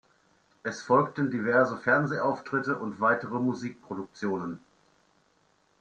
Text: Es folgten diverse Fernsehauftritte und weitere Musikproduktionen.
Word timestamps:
Es 0.63 0.81
folgten 0.81 1.29
diverse 1.29 1.77
Fernsehauftritte 1.77 2.75
und 2.75 2.99
weitere 3.01 3.37
Musikproduktionen. 3.39 4.59